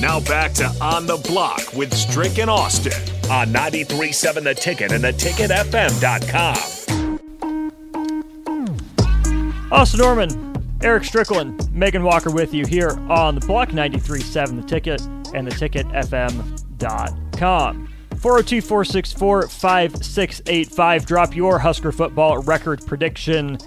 [0.00, 2.92] Now back to On the Block with Strick and Austin
[3.28, 7.18] on 93.7 The Ticket and theticketfm.com.
[9.72, 15.00] Austin Norman, Eric Strickland, Megan Walker with you here on the Block 93.7 The Ticket
[15.34, 17.88] and theticketfm.com.
[18.18, 21.06] 402 464 5685.
[21.06, 23.58] Drop your Husker football record prediction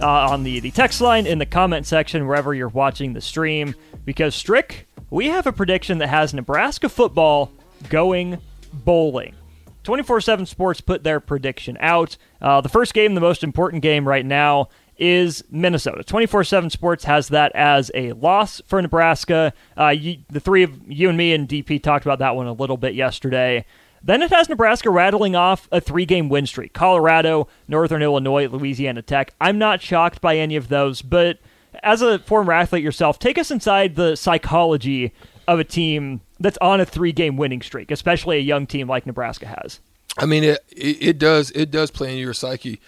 [0.00, 3.76] uh, on the, the text line in the comment section wherever you're watching the stream
[4.04, 7.52] because Strick we have a prediction that has Nebraska football
[7.90, 8.38] going
[8.72, 9.34] bowling.
[9.82, 12.16] 24 7 Sports put their prediction out.
[12.40, 16.02] Uh, the first game, the most important game right now, is Minnesota.
[16.02, 19.52] 24 7 Sports has that as a loss for Nebraska.
[19.78, 22.52] Uh, you, the three of you and me and DP talked about that one a
[22.54, 23.66] little bit yesterday.
[24.02, 29.02] Then it has Nebraska rattling off a three game win streak Colorado, Northern Illinois, Louisiana
[29.02, 29.34] Tech.
[29.42, 31.38] I'm not shocked by any of those, but
[31.82, 35.12] as a former athlete yourself, take us inside the psychology
[35.48, 39.06] of a team that's on a three game winning streak, especially a young team like
[39.06, 39.80] Nebraska has.
[40.18, 42.80] I mean, it, it does it does play in your psyche.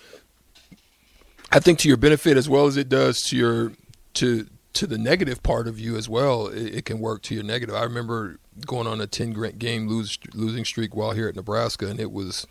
[1.51, 3.73] I think to your benefit as well as it does to your
[4.15, 6.49] to to the negative part of you as well.
[6.49, 7.75] It, it can work to your negative.
[7.75, 11.99] I remember going on a ten game lose, losing streak while here at Nebraska, and
[11.99, 12.47] it was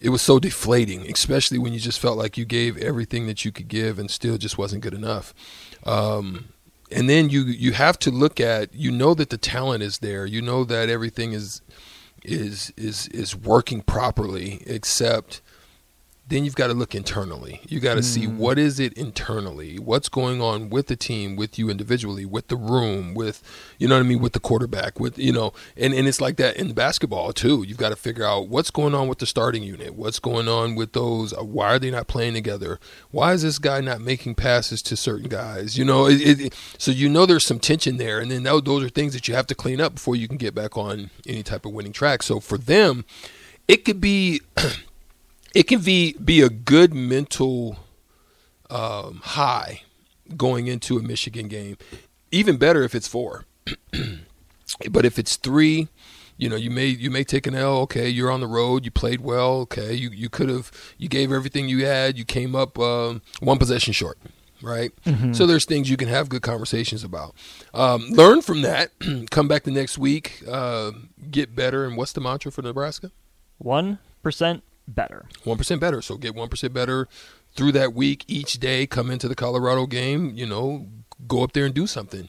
[0.00, 3.52] it was so deflating, especially when you just felt like you gave everything that you
[3.52, 5.34] could give and still just wasn't good enough.
[5.84, 6.48] Um,
[6.90, 10.26] and then you you have to look at you know that the talent is there,
[10.26, 11.62] you know that everything is
[12.24, 15.40] is is is working properly, except
[16.28, 17.60] then you've got to look internally.
[17.68, 18.04] You got to mm.
[18.04, 22.48] see what is it internally, what's going on with the team, with you individually, with
[22.48, 23.42] the room, with
[23.78, 26.36] you know what I mean, with the quarterback, with you know, and and it's like
[26.36, 27.62] that in basketball too.
[27.62, 30.74] You've got to figure out what's going on with the starting unit, what's going on
[30.74, 31.32] with those.
[31.32, 32.80] Uh, why are they not playing together?
[33.12, 35.78] Why is this guy not making passes to certain guys?
[35.78, 38.82] You know, it, it, so you know there's some tension there, and then that, those
[38.82, 41.44] are things that you have to clean up before you can get back on any
[41.44, 42.24] type of winning track.
[42.24, 43.04] So for them,
[43.68, 44.40] it could be.
[45.56, 47.78] it can be be a good mental
[48.68, 49.80] um, high
[50.36, 51.78] going into a Michigan game.
[52.30, 53.46] Even better if it's four,
[54.90, 55.88] but if it's three,
[56.36, 57.78] you know you may you may take an L.
[57.78, 58.84] Okay, you're on the road.
[58.84, 59.60] You played well.
[59.60, 62.18] Okay, you you could have you gave everything you had.
[62.18, 64.18] You came up um, one possession short.
[64.62, 65.32] Right, mm-hmm.
[65.32, 67.34] so there's things you can have good conversations about.
[67.74, 68.90] Um, learn from that.
[69.30, 70.42] come back the next week.
[70.48, 70.92] Uh,
[71.30, 71.84] get better.
[71.84, 73.10] And what's the mantra for Nebraska?
[73.58, 75.26] One percent better.
[75.44, 76.02] 1% better.
[76.02, 77.08] So get 1% better
[77.54, 78.86] through that week each day.
[78.86, 80.86] Come into the Colorado game, you know,
[81.26, 82.28] go up there and do something.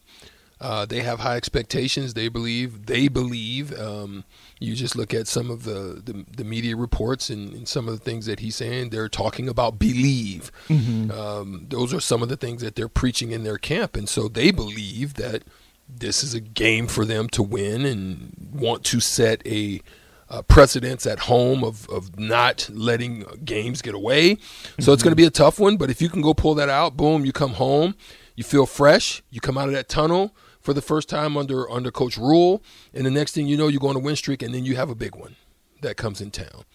[0.60, 2.16] Uh, they have high expectations.
[2.16, 2.88] They believe.
[2.88, 3.80] They believe.
[3.80, 4.24] Um,
[4.60, 7.94] you just look at some of the, the, the media reports and, and, some of
[7.94, 8.90] the things that he's saying.
[8.90, 10.52] They're talking about believe.
[10.68, 11.12] Mm-hmm.
[11.12, 14.28] Um, those are some of the things that they're preaching in their camp, and so
[14.28, 15.44] they believe that
[15.88, 19.82] this is a game for them to win and want to set a
[20.30, 24.36] uh, precedents at home of, of not letting games get away.
[24.36, 24.94] So mm-hmm.
[24.94, 26.98] it's going to be a tough one, but if you can go pull that out,
[26.98, 27.96] boom, you come home,
[28.36, 31.92] you feel fresh, you come out of that tunnel for the first time under under
[31.92, 32.62] Coach Rhule,
[32.94, 34.90] and the next thing you know, you're going to win streak, and then you have
[34.90, 35.36] a big one
[35.82, 36.66] that comes in town.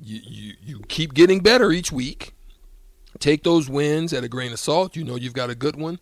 [0.00, 2.34] You, you, you keep getting better each week.
[3.18, 4.94] Take those wins at a grain of salt.
[4.94, 5.98] You know you've got a good one.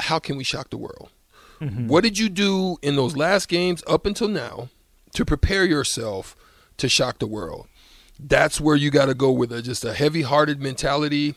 [0.00, 1.10] How can we shock the world?
[1.60, 1.88] Mm-hmm.
[1.88, 4.70] What did you do in those last games up until now
[5.14, 6.36] to prepare yourself
[6.76, 7.66] to shock the world.
[8.18, 11.34] That's where you got to go with a, just a heavy hearted mentality.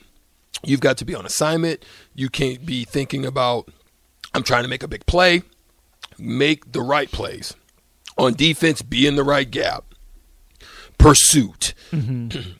[0.63, 1.85] You've got to be on assignment.
[2.15, 3.69] You can't be thinking about,
[4.33, 5.43] I'm trying to make a big play.
[6.17, 7.55] Make the right plays.
[8.17, 9.85] On defense, be in the right gap.
[10.97, 11.73] Pursuit.
[11.91, 12.51] Mm-hmm.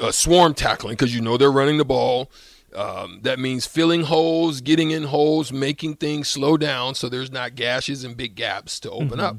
[0.02, 2.30] uh, swarm tackling, because you know they're running the ball.
[2.76, 7.54] Um, that means filling holes, getting in holes, making things slow down so there's not
[7.54, 9.20] gashes and big gaps to open mm-hmm.
[9.20, 9.36] up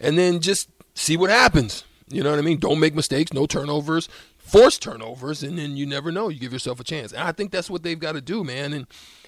[0.00, 1.84] and then just see what happens.
[2.08, 2.58] You know what I mean?
[2.58, 4.08] Don't make mistakes, no turnovers,
[4.38, 6.28] force turnovers, and then you never know.
[6.28, 7.12] You give yourself a chance.
[7.12, 8.72] And I think that's what they've got to do, man.
[8.72, 8.86] And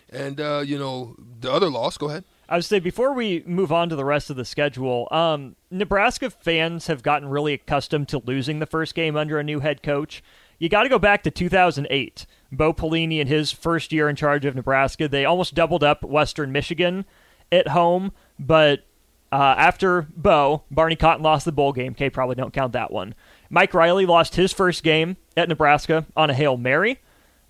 [0.08, 1.96] and uh, you know the other loss.
[1.96, 2.24] Go ahead.
[2.48, 6.30] I would say before we move on to the rest of the schedule, um, Nebraska
[6.30, 10.22] fans have gotten really accustomed to losing the first game under a new head coach.
[10.60, 12.26] You got to go back to 2008.
[12.52, 16.52] Bo Pelini in his first year in charge of Nebraska, they almost doubled up Western
[16.52, 17.04] Michigan
[17.50, 18.84] at home but
[19.30, 21.92] uh, after Bo, Barney Cotton lost the bowl game.
[21.92, 23.14] Okay, probably don't count that one.
[23.48, 26.98] Mike Riley lost his first game at Nebraska on a Hail Mary.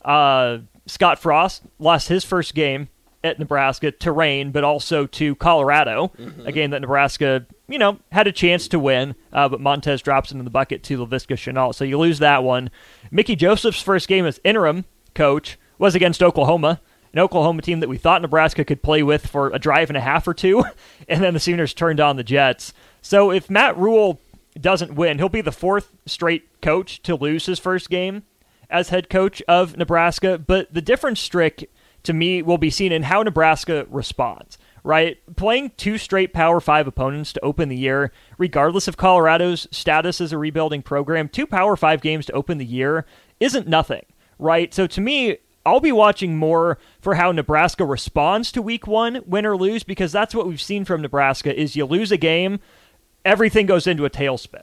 [0.05, 2.89] Uh, Scott Frost lost his first game
[3.23, 6.47] at Nebraska to rain, but also to Colorado, mm-hmm.
[6.47, 10.33] a game that Nebraska, you know, had a chance to win, uh, but Montez drops
[10.33, 11.75] into the bucket to Laviska Shenault.
[11.75, 12.71] So you lose that one.
[13.11, 14.85] Mickey Joseph's first game as interim
[15.15, 16.81] coach was against Oklahoma,
[17.13, 20.01] an Oklahoma team that we thought Nebraska could play with for a drive and a
[20.01, 20.65] half or two,
[21.09, 22.73] and then the Sooners turned on the Jets.
[23.03, 24.19] So if Matt Rhule
[24.59, 28.23] doesn't win, he'll be the fourth straight coach to lose his first game
[28.69, 30.39] as head coach of Nebraska.
[30.39, 31.71] But the difference, Strick,
[32.03, 35.19] to me will be seen in how Nebraska responds, right?
[35.37, 40.33] Playing two straight Power 5 opponents to open the year, regardless of Colorado's status as
[40.33, 43.07] a rebuilding program, two Power 5 games to open the year
[43.39, 44.05] isn't nothing,
[44.39, 44.73] right?
[44.73, 49.47] So to me, I'll be watching more for how Nebraska responds to week 1, win
[49.47, 52.61] or lose because that's what we've seen from Nebraska is you lose a game,
[53.25, 54.63] everything goes into a tailspin.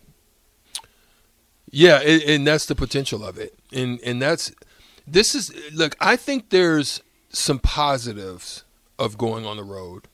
[1.70, 3.58] Yeah, and, and that's the potential of it.
[3.72, 4.52] And and that's
[5.06, 8.64] this is look, I think there's some positives
[8.98, 10.08] of going on the road.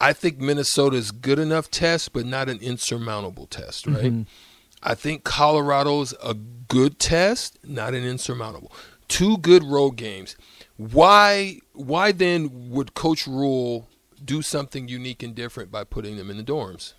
[0.00, 4.04] I think Minnesota is good enough test, but not an insurmountable test, right?
[4.04, 4.22] Mm-hmm.
[4.82, 8.72] I think Colorado's a good test, not an insurmountable.
[9.08, 10.36] Two good road games.
[10.76, 13.88] Why why then would Coach Rhule
[14.22, 16.92] do something unique and different by putting them in the dorms?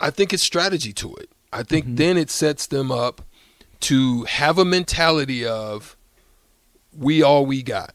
[0.00, 1.28] I think it's strategy to it.
[1.52, 1.96] I think mm-hmm.
[1.96, 3.22] then it sets them up
[3.80, 5.96] to have a mentality of
[6.96, 7.94] we all we got.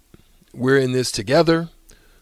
[0.54, 1.70] We're in this together.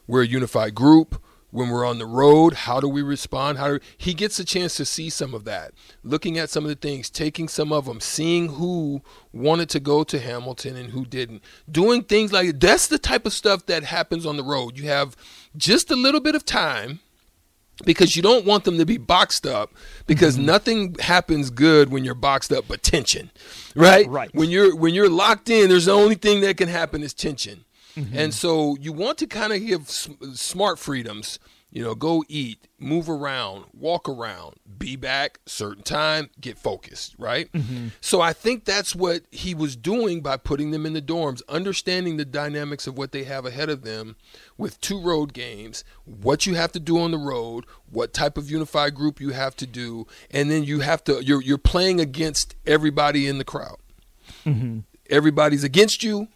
[0.08, 1.22] We're a unified group.
[1.52, 3.60] When we're on the road, how do we respond?
[3.60, 5.72] How do he gets a chance to see some of that,
[6.04, 9.02] looking at some of the things, taking some of them, seeing who
[9.32, 11.42] wanted to go to Hamilton and who didn't,
[11.72, 14.78] doing things like that's the type of stuff that happens on the road.
[14.78, 15.16] You have
[15.56, 17.00] just a little bit of time
[17.84, 19.72] because you don't want them to be boxed up
[20.08, 20.46] because mm-hmm.
[20.46, 23.32] nothing happens good when you're boxed up but tension
[23.76, 27.04] right right when you're when you're locked in there's the only thing that can happen
[27.04, 28.18] is tension mm-hmm.
[28.18, 31.40] and so you want to kind of give smart freedoms
[31.76, 37.52] you know, go eat, move around, walk around, be back, certain time, get focused, right?
[37.52, 37.90] Mm-hmm.
[38.00, 42.16] So I think that's what he was doing by putting them in the dorms, understanding
[42.16, 44.16] the dynamics of what they have ahead of them
[44.58, 48.50] with two road games, what you have to do on the road, what type of
[48.50, 52.56] unified group you have to do, and then you have to you're you're playing against
[52.66, 53.80] everybody in the crowd.
[54.46, 54.80] Mm-hmm.
[55.10, 56.30] Everybody's against you.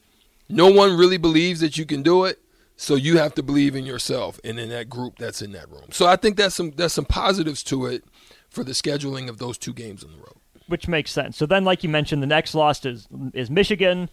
[0.50, 2.42] No one really believes that you can do it
[2.82, 5.88] so you have to believe in yourself and in that group that's in that room.
[5.92, 8.06] So I think that's some that's some positives to it
[8.50, 10.38] for the scheduling of those two games on the road.
[10.68, 11.36] Which makes sense.
[11.36, 14.10] So then, like you mentioned, the next loss is is Michigan.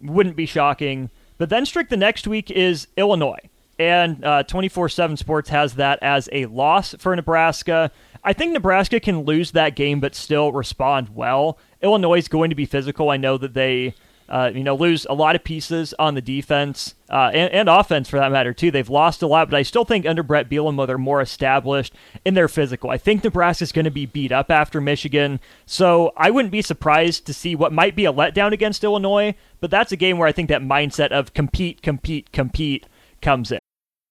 [0.00, 1.10] Wouldn't be shocking.
[1.38, 3.48] But then, Strick the next week is Illinois,
[3.78, 7.92] and uh, twenty four seven Sports has that as a loss for Nebraska.
[8.24, 11.56] I think Nebraska can lose that game, but still respond well.
[11.82, 13.10] Illinois is going to be physical.
[13.10, 13.94] I know that they
[14.28, 18.08] uh, you know, lose a lot of pieces on the defense uh, and, and, offense
[18.08, 18.70] for that matter too.
[18.70, 21.94] They've lost a lot, but I still think under Bret Bielema they're more established
[22.24, 22.90] in their physical.
[22.90, 27.26] I think Nebraska's going to be beat up after Michigan, so I wouldn't be surprised
[27.26, 29.34] to see what might be a letdown against Illinois.
[29.60, 32.86] But that's a game where I think that mindset of compete, compete, compete
[33.20, 33.58] comes in.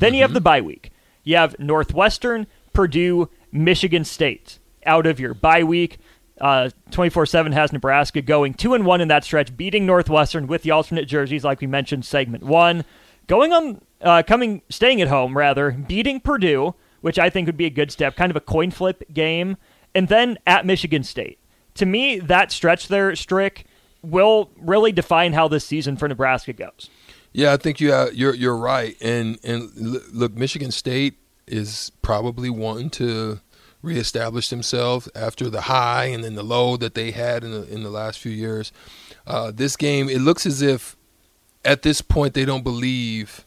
[0.00, 0.90] Then you have the bye week.
[1.22, 5.98] You have Northwestern, Purdue, Michigan State out of your bye week.
[6.40, 10.70] Uh, 24/7 has Nebraska going two and one in that stretch, beating Northwestern with the
[10.70, 12.84] alternate jerseys, like we mentioned, segment one.
[13.26, 17.66] Going on, uh, coming, staying at home rather, beating Purdue, which I think would be
[17.66, 19.56] a good step, kind of a coin flip game,
[19.94, 21.38] and then at Michigan State.
[21.74, 23.66] To me, that stretch there, Strick,
[24.02, 26.88] will really define how this season for Nebraska goes.
[27.32, 29.70] Yeah, I think you are, you're you're right, and and
[30.12, 31.14] look, Michigan State
[31.46, 33.40] is probably wanting to
[33.82, 37.82] reestablish themselves after the high and then the low that they had in the in
[37.82, 38.72] the last few years.
[39.26, 40.96] Uh, this game, it looks as if
[41.64, 43.44] at this point they don't believe,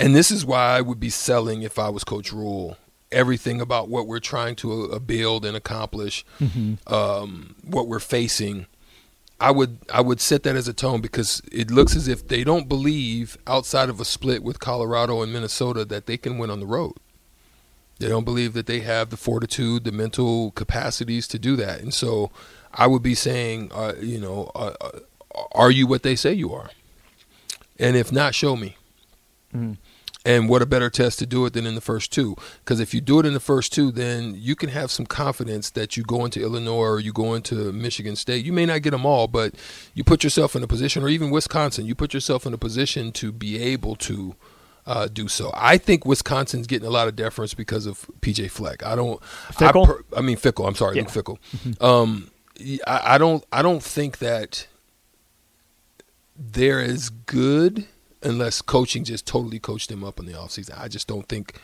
[0.00, 2.78] and this is why I would be selling if I was Coach Rhule.
[3.12, 6.92] Everything about what we're trying to uh, build and accomplish, mm-hmm.
[6.92, 8.66] um, what we're facing,
[9.44, 12.44] I would I would set that as a tone because it looks as if they
[12.44, 16.60] don't believe outside of a split with Colorado and Minnesota that they can win on
[16.60, 16.94] the road.
[17.98, 21.80] They don't believe that they have the fortitude, the mental capacities to do that.
[21.80, 22.30] And so
[22.72, 25.00] I would be saying, uh, you know, uh, uh,
[25.52, 26.70] are you what they say you are?
[27.78, 28.78] And if not, show me.
[29.54, 29.74] Mm-hmm.
[30.26, 32.34] And what a better test to do it than in the first two?
[32.60, 35.68] Because if you do it in the first two, then you can have some confidence
[35.70, 38.42] that you go into Illinois or you go into Michigan State.
[38.42, 39.54] You may not get them all, but
[39.92, 43.12] you put yourself in a position, or even Wisconsin, you put yourself in a position
[43.12, 44.34] to be able to
[44.86, 45.50] uh, do so.
[45.54, 48.84] I think Wisconsin's getting a lot of deference because of PJ Fleck.
[48.84, 49.20] I don't.
[49.20, 49.84] Fickell.
[49.84, 50.66] I, per, I mean Fickell.
[50.66, 51.02] I'm sorry, yeah.
[51.02, 51.38] Luke Fickell.
[51.64, 51.84] Mm-hmm.
[51.84, 52.30] Um,
[52.86, 53.44] I, I don't.
[53.52, 54.66] I don't think that
[56.36, 57.86] they're as good
[58.24, 60.78] unless coaching just totally coached them up in the offseason.
[60.80, 61.60] I just don't think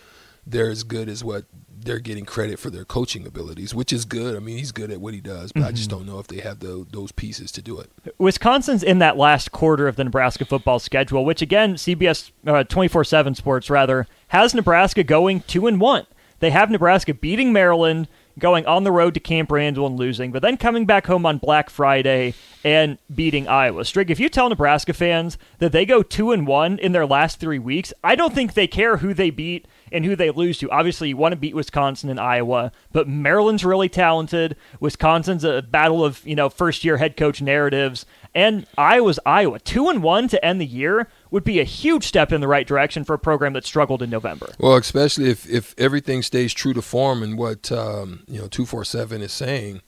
[0.46, 1.44] they're as good as what
[1.82, 4.36] they're getting credit for their coaching abilities, which is good.
[4.36, 5.68] I mean, he's good at what he does, but mm-hmm.
[5.68, 5.98] I just mm-hmm.
[6.00, 7.90] don't know if they have the, those pieces to do it.
[8.18, 12.88] Wisconsin's in that last quarter of the Nebraska football schedule, which again, CBS uh, twenty
[12.88, 16.06] four seven Sports rather has Nebraska going two and one.
[16.40, 20.42] They have Nebraska beating Maryland, going on the road to Camp Randall and losing, but
[20.42, 22.34] then coming back home on Black Friday
[22.64, 23.84] and beating Iowa.
[23.84, 27.40] Strick, if you tell Nebraska fans that they go two and one in their last
[27.40, 30.70] three weeks, I don't think they care who they beat and who they lose to.
[30.70, 34.56] Obviously, you want to beat Wisconsin and Iowa, but Maryland's really talented.
[34.78, 39.58] Wisconsin's a battle of you know first year head coach narratives, and Iowa's Iowa.
[39.60, 42.66] Two and one to end the year would be a huge step in the right
[42.66, 44.52] direction for a program that struggled in November.
[44.58, 48.66] Well, especially if if everything stays true to form and what um, you know two
[48.66, 49.82] four seven is saying,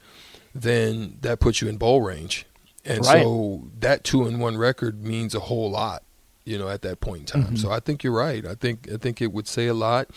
[0.54, 2.46] then that puts you in bowl range.
[2.84, 3.22] And right.
[3.22, 6.02] so that two and one record means a whole lot
[6.44, 7.42] you know, at that point in time.
[7.44, 7.56] Mm-hmm.
[7.56, 8.46] So I think you're right.
[8.46, 10.10] I think I think it would say a lot.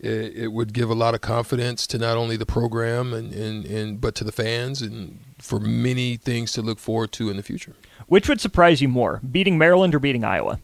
[0.00, 3.64] It, it, would give a lot of confidence to not only the program and, and,
[3.64, 7.42] and but to the fans and for many things to look forward to in the
[7.42, 7.74] future.
[8.06, 10.58] Which would surprise you more, beating Maryland or beating Iowa?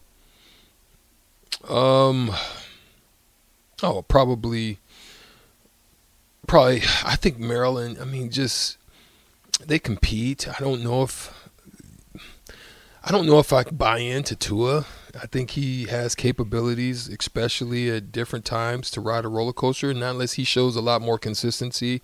[1.67, 2.31] Um.
[3.81, 4.77] Oh, probably.
[6.45, 7.97] Probably, I think Maryland.
[7.99, 8.77] I mean, just
[9.65, 10.47] they compete.
[10.47, 11.49] I don't know if
[13.03, 14.85] I don't know if I buy into Tua.
[15.19, 19.93] I think he has capabilities, especially at different times, to ride a roller coaster.
[19.93, 22.01] Not unless he shows a lot more consistency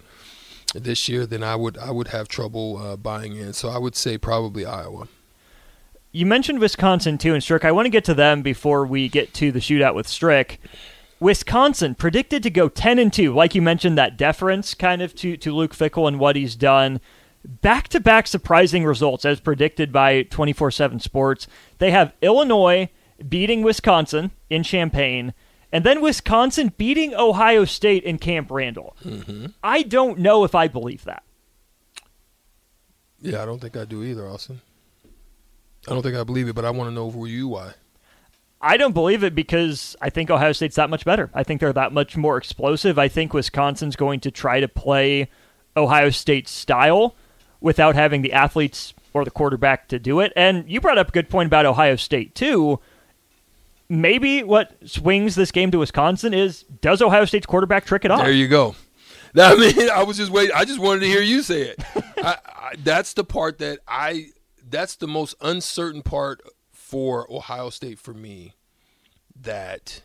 [0.73, 3.53] this year, then I would I would have trouble uh, buying in.
[3.53, 5.07] So I would say probably Iowa.
[6.11, 7.65] You mentioned Wisconsin too, and Strick.
[7.65, 10.59] I want to get to them before we get to the shootout with Strick.
[11.19, 15.37] Wisconsin predicted to go ten and two, like you mentioned, that deference kind of to
[15.37, 16.99] to Luke Fickell and what he's done
[17.47, 21.47] back to back surprising results as predicted by 24 7 Sports.
[21.77, 22.89] They have Illinois
[23.27, 25.33] beating Wisconsin in Champaign,
[25.71, 28.95] and then Wisconsin beating Ohio State in Camp Randall.
[29.03, 29.47] Mm-hmm.
[29.63, 31.24] I don't know if I believe that.
[33.21, 34.62] Yeah, I don't think I do either, Austin.
[35.88, 37.74] I don't think I believe it, but I want to know for you why.
[38.62, 41.29] I don't believe it because I think Ohio State's that much better.
[41.33, 42.97] I think they're that much more explosive.
[42.97, 45.29] I think Wisconsin's going to try to play
[45.75, 47.15] Ohio State style
[47.62, 50.33] without having the athletes or the quarterback to do it.
[50.36, 52.79] And you brought up a good point about Ohio State, too.
[53.89, 58.22] Maybe what swings this game to Wisconsin is does Ohio State's quarterback trick it off?
[58.22, 58.75] There you go.
[59.39, 60.56] I mean, I was just waiting.
[60.56, 61.84] I just wanted to hear you say it.
[62.17, 64.27] I, I, that's the part that I.
[64.70, 66.41] That's the most uncertain part
[66.72, 68.56] for Ohio State for me.
[69.39, 70.01] That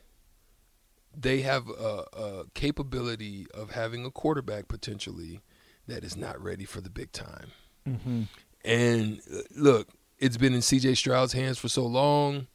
[1.17, 5.41] they have a, a capability of having a quarterback potentially
[5.89, 7.51] that is not ready for the big time.
[7.89, 8.23] Mm-hmm.
[8.65, 10.95] And uh, look, it's been in C.J.
[10.95, 12.47] Stroud's hands for so long.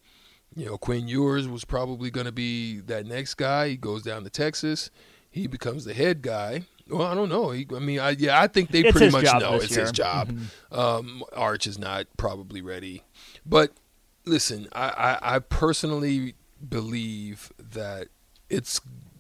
[0.56, 3.70] You know, Quinn Ewers was probably going to be that next guy.
[3.70, 4.90] He goes down to Texas.
[5.30, 6.64] He becomes the head guy.
[6.90, 7.52] Well, I don't know.
[7.52, 9.82] He, I mean, I, yeah, I think they it's pretty much know it's year.
[9.82, 10.32] his job.
[10.32, 10.80] Mm-hmm.
[10.80, 13.04] Um, Arch is not probably ready,
[13.46, 13.74] but
[14.26, 14.90] listen, I,
[15.22, 16.36] I, I personally
[16.68, 18.08] believe that
[18.50, 18.80] it's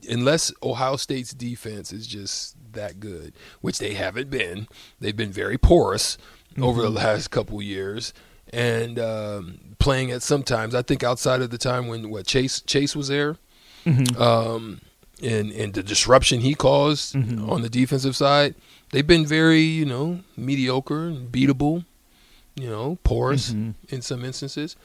[0.09, 4.67] unless Ohio State's defense is just that good, which they haven't been.
[4.99, 6.17] They've been very porous
[6.51, 6.63] mm-hmm.
[6.63, 6.97] over the mm-hmm.
[6.97, 8.13] last couple years,
[8.53, 10.73] and um, playing at sometimes.
[10.75, 13.37] I think outside of the time when what Chase Chase was there,
[13.85, 14.21] mm-hmm.
[14.21, 14.81] um,
[15.21, 17.49] and and the disruption he caused mm-hmm.
[17.49, 18.55] on the defensive side,
[18.91, 21.85] they've been very you know mediocre and beatable,
[22.55, 23.71] you know porous mm-hmm.
[23.93, 24.75] in some instances.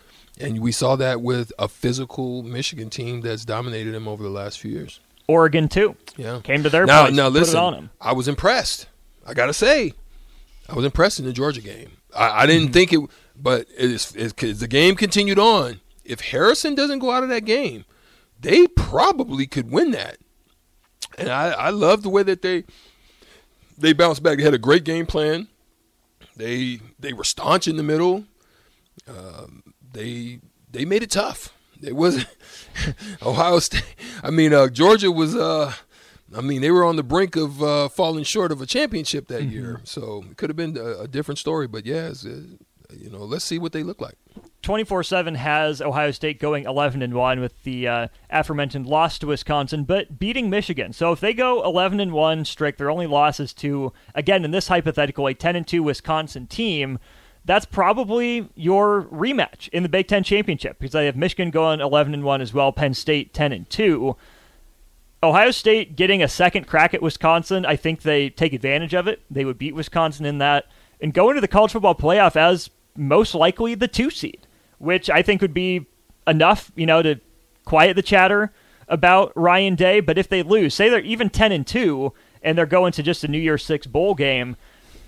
[0.40, 4.58] And we saw that with a physical Michigan team that's dominated them over the last
[4.58, 4.98] few years.
[5.28, 5.94] Oregon too.
[6.16, 7.04] Yeah, came to their now.
[7.04, 7.90] place, Now listen.
[8.00, 8.86] I was impressed.
[9.26, 9.92] I gotta say,
[10.68, 11.92] I was impressed in the Georgia game.
[12.16, 12.72] I, I didn't Mm-hmm.
[12.72, 13.00] think it,
[13.42, 15.80] but it's, it's, as the game continued on.
[16.04, 17.84] If Harrison doesn't go out of that game,
[18.40, 20.18] they probably could win that.
[21.18, 22.64] And I, I love the way that they
[23.78, 24.38] they bounced back.
[24.38, 25.48] They had a great game plan.
[26.36, 28.24] They they were staunch in the middle.
[29.06, 31.52] Um, they they made it tough.
[31.82, 32.28] It wasn't
[33.22, 33.96] Ohio State.
[34.22, 35.36] I mean, uh, Georgia was.
[35.36, 35.72] Uh,
[36.34, 39.44] I mean, they were on the brink of uh, falling short of a championship that
[39.44, 39.82] year.
[39.84, 41.66] So it could have been a, a different story.
[41.66, 42.24] But yeah, it's,
[42.98, 44.16] you know, let's see what they look like.
[44.62, 49.26] 24 7 has Ohio State going 11 and 1 with the uh, aforementioned loss to
[49.26, 50.92] Wisconsin, but beating Michigan.
[50.92, 54.68] So if they go 11 and 1 Strick, their only losses to, again, in this
[54.68, 56.98] hypothetical, a 10 and 2 Wisconsin team,
[57.44, 62.14] that's probably your rematch in the Big Ten championship because they have Michigan going 11
[62.14, 64.16] and 1 as well, Penn State 10 and 2.
[65.24, 69.22] Ohio State getting a second crack at Wisconsin, I think they take advantage of it.
[69.30, 70.66] They would beat Wisconsin in that
[71.00, 74.46] and go into the college football playoff as most likely the two seed,
[74.78, 75.86] which I think would be
[76.26, 77.20] enough, you know, to
[77.64, 78.52] quiet the chatter
[78.88, 80.00] about Ryan Day.
[80.00, 83.24] But if they lose, say they're even 10 and 2 and they're going to just
[83.24, 84.56] a New Year's Six bowl game,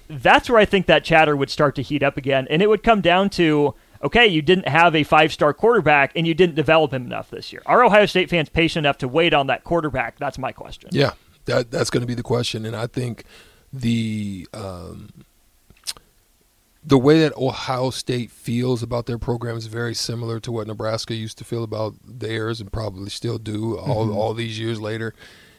[0.09, 2.47] that's where I think that chatter would start to heat up again.
[2.51, 3.75] And it would come down to
[4.05, 7.53] okay, you didn't have a five star quarterback and you didn't develop him enough this
[7.53, 7.63] year.
[7.67, 10.19] Are Ohio State fans patient enough to wait on that quarterback?
[10.19, 10.91] That's my question.
[10.93, 11.13] Yeah,
[11.47, 13.25] that that's going to be the question, and I think
[13.73, 15.09] the um,
[16.85, 21.15] the way that Ohio State feels about their program is very similar to what Nebraska
[21.15, 25.15] used to feel about theirs, and probably still do all all these years later.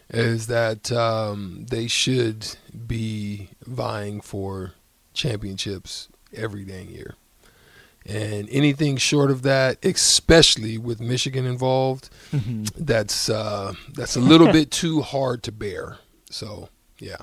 [0.09, 4.73] Is that um, they should be vying for
[5.13, 7.15] championships every dang year.
[8.07, 12.09] And anything short of that, especially with Michigan involved,
[12.77, 15.97] that's uh, that's a little bit too hard to bear.
[16.29, 17.17] So, yeah.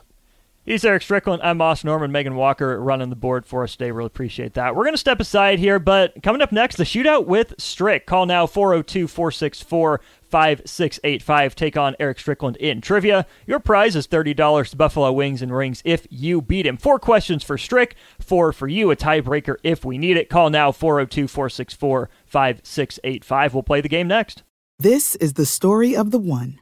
[0.65, 1.43] He's Eric Strickland.
[1.43, 2.13] I'm Moss Norman.
[2.13, 3.91] Megan Walker running the board for us today.
[3.91, 4.77] Really appreciate that.
[4.77, 8.07] We're going to step aside here, but coming up next, the shootout with Strick.
[8.07, 11.55] Call now 402 464 5685.
[11.57, 13.27] Take on Eric Strickland in trivia.
[13.45, 16.77] Your prize is $30 to Buffalo Wings and Rings if you beat him.
[16.77, 20.29] Four questions for Strick, four for you, a tiebreaker if we need it.
[20.29, 23.55] Call now 402 464 5685.
[23.55, 24.45] We'll play the game next.
[24.79, 26.62] This is the story of the one.